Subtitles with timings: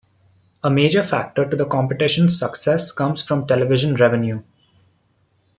[0.63, 4.41] A major factor to the competition's success comes from television revenue.